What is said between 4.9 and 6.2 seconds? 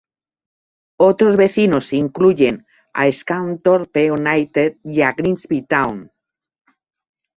a Grimsby Town.